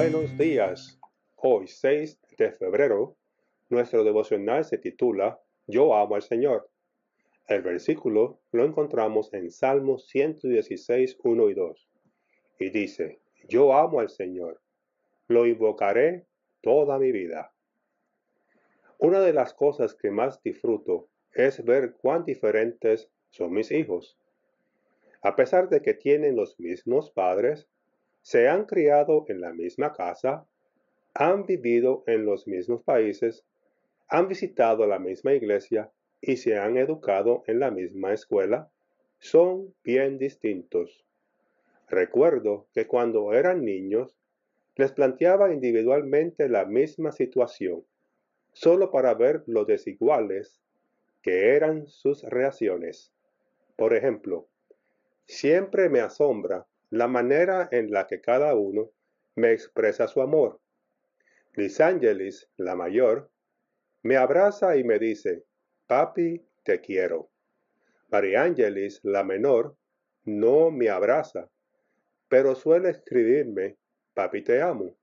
[0.00, 0.96] Buenos días.
[1.34, 3.16] Hoy 6 de febrero,
[3.68, 6.70] nuestro devocional se titula Yo amo al Señor.
[7.48, 11.88] El versículo lo encontramos en Salmos 116, 1 y 2.
[12.60, 14.62] Y dice, Yo amo al Señor,
[15.26, 16.26] lo invocaré
[16.62, 17.52] toda mi vida.
[18.98, 24.16] Una de las cosas que más disfruto es ver cuán diferentes son mis hijos.
[25.22, 27.68] A pesar de que tienen los mismos padres,
[28.28, 30.46] se han criado en la misma casa,
[31.14, 33.42] han vivido en los mismos países,
[34.06, 38.70] han visitado la misma iglesia y se han educado en la misma escuela,
[39.18, 41.06] son bien distintos.
[41.88, 44.14] Recuerdo que cuando eran niños,
[44.76, 47.82] les planteaba individualmente la misma situación,
[48.52, 50.60] solo para ver lo desiguales
[51.22, 53.10] que eran sus reacciones.
[53.74, 54.48] Por ejemplo,
[55.24, 58.90] siempre me asombra la manera en la que cada uno
[59.36, 60.60] me expresa su amor.
[61.54, 63.30] Liz Angelis, la mayor,
[64.02, 65.44] me abraza y me dice,
[65.86, 67.30] papi, te quiero.
[68.10, 69.76] María Angelis, la menor,
[70.24, 71.50] no me abraza,
[72.28, 73.76] pero suele escribirme,
[74.14, 74.96] papi, te amo.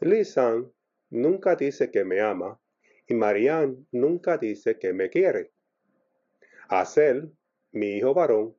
[0.00, 0.72] Lisan
[1.10, 2.60] nunca dice que me ama
[3.06, 5.50] y Marianne nunca dice que me quiere.
[6.68, 7.32] Acel,
[7.72, 8.54] mi hijo varón,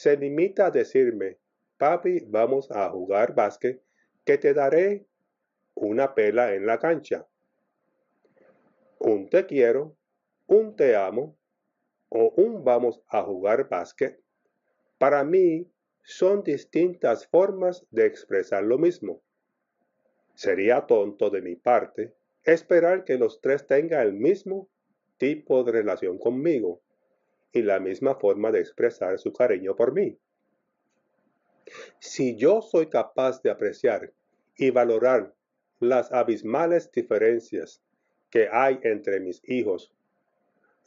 [0.00, 1.36] se limita a decirme,
[1.76, 3.82] papi, vamos a jugar básquet,
[4.24, 5.04] que te daré
[5.74, 7.28] una pela en la cancha.
[8.98, 9.98] Un te quiero,
[10.46, 11.36] un te amo
[12.08, 14.18] o un vamos a jugar básquet,
[14.96, 15.70] para mí
[16.02, 19.20] son distintas formas de expresar lo mismo.
[20.34, 24.70] Sería tonto de mi parte esperar que los tres tengan el mismo
[25.18, 26.80] tipo de relación conmigo
[27.52, 30.18] y la misma forma de expresar su cariño por mí.
[31.98, 34.12] Si yo soy capaz de apreciar
[34.56, 35.34] y valorar
[35.78, 37.82] las abismales diferencias
[38.30, 39.92] que hay entre mis hijos,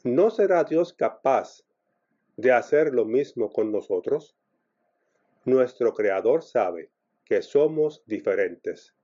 [0.02, 1.62] ¿no será Dios capaz
[2.36, 4.36] de hacer lo mismo con nosotros?
[5.44, 6.90] Nuestro Creador sabe
[7.24, 8.94] que somos diferentes,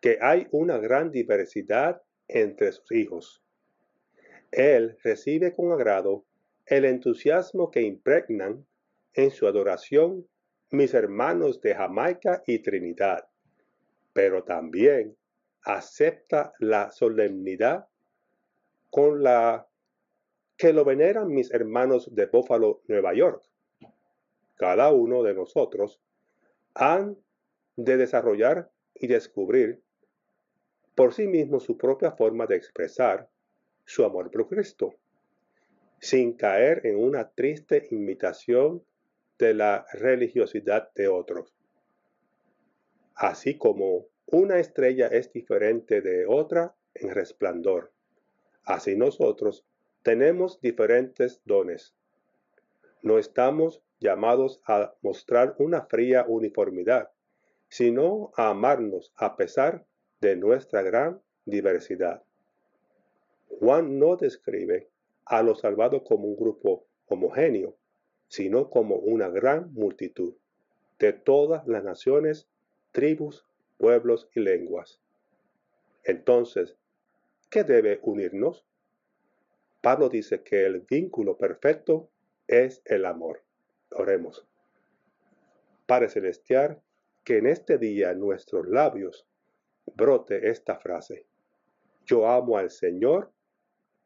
[0.00, 3.42] que hay una gran diversidad entre sus hijos.
[4.50, 6.24] Él recibe con agrado
[6.66, 8.66] el entusiasmo que impregnan
[9.14, 10.26] en su adoración
[10.70, 13.28] mis hermanos de Jamaica y Trinidad,
[14.12, 15.16] pero también
[15.64, 17.86] acepta la solemnidad
[18.90, 19.68] con la
[20.56, 23.42] que lo veneran mis hermanos de Buffalo, Nueva York.
[24.54, 26.00] Cada uno de nosotros
[26.74, 27.18] han
[27.76, 29.82] de desarrollar y descubrir
[30.94, 33.28] por sí mismo su propia forma de expresar
[33.84, 34.94] su amor por Cristo
[36.12, 38.84] sin caer en una triste imitación
[39.38, 41.56] de la religiosidad de otros.
[43.14, 47.92] Así como una estrella es diferente de otra en resplandor,
[48.64, 49.64] así nosotros
[50.02, 51.94] tenemos diferentes dones.
[53.00, 57.08] No estamos llamados a mostrar una fría uniformidad,
[57.70, 59.86] sino a amarnos a pesar
[60.20, 62.22] de nuestra gran diversidad.
[63.48, 64.92] Juan no describe
[65.24, 67.76] a los salvados como un grupo homogéneo,
[68.28, 70.34] sino como una gran multitud
[70.98, 72.48] de todas las naciones,
[72.92, 73.44] tribus,
[73.78, 75.00] pueblos y lenguas.
[76.04, 76.76] Entonces,
[77.50, 78.64] ¿qué debe unirnos?
[79.80, 82.08] Pablo dice que el vínculo perfecto
[82.46, 83.42] es el amor.
[83.90, 84.46] Oremos.
[85.86, 86.80] Padre Celestial,
[87.24, 89.26] que en este día nuestros labios
[89.94, 91.26] brote esta frase.
[92.06, 93.32] Yo amo al Señor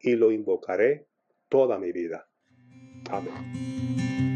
[0.00, 1.06] y lo invocaré
[1.48, 2.28] toda mi vida.
[3.10, 4.35] Amén.